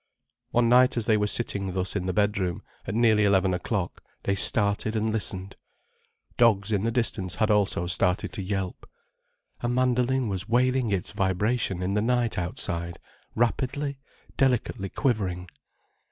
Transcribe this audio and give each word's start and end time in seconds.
One 0.49 0.67
night 0.67 0.97
as 0.97 1.05
they 1.05 1.15
were 1.15 1.27
sitting 1.27 1.73
thus 1.73 1.95
in 1.95 2.07
the 2.07 2.11
bedroom, 2.11 2.63
at 2.87 2.95
nearly 2.95 3.23
eleven 3.23 3.53
o'clock, 3.53 4.03
they 4.23 4.33
started 4.33 4.95
and 4.95 5.13
listened. 5.13 5.57
Dogs 6.37 6.71
in 6.71 6.81
the 6.83 6.89
distance 6.89 7.35
had 7.35 7.51
also 7.51 7.85
started 7.85 8.33
to 8.33 8.41
yelp. 8.41 8.89
A 9.59 9.69
mandoline 9.69 10.27
was 10.27 10.49
wailing 10.49 10.89
its 10.91 11.11
vibration 11.11 11.83
in 11.83 11.93
the 11.93 12.01
night 12.01 12.39
outside, 12.39 12.97
rapidly, 13.35 13.99
delicately 14.37 14.89
quivering. 14.89 15.47